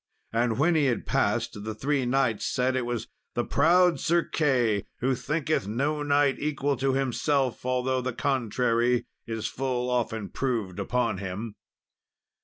[0.33, 4.83] And when he had passed, the three knights said it was the proud Sir Key,
[4.97, 11.19] "who thinketh no knight equal to himself, although the contrary is full often proved upon
[11.19, 11.53] him."